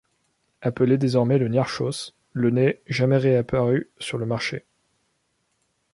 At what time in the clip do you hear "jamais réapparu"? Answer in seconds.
2.87-3.91